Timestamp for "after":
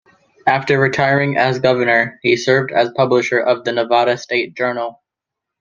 0.47-0.79